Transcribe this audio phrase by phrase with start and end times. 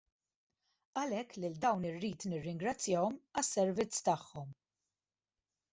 [1.01, 4.53] Għalhekk lil dawn irrid nirringrazzjahom għas-servizz tagħhom.